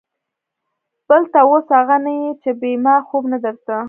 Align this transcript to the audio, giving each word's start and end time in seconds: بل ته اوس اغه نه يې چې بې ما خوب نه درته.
بل 1.09 1.21
ته 1.31 1.39
اوس 1.49 1.67
اغه 1.79 1.97
نه 2.05 2.13
يې 2.19 2.29
چې 2.41 2.49
بې 2.59 2.71
ما 2.85 2.95
خوب 3.07 3.23
نه 3.33 3.37
درته. 3.45 3.77